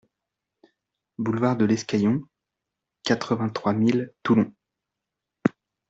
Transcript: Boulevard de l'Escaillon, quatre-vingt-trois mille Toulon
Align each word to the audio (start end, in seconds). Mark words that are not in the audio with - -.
Boulevard 1.19 1.57
de 1.57 1.65
l'Escaillon, 1.65 2.21
quatre-vingt-trois 3.03 3.73
mille 3.73 4.11
Toulon 4.23 4.51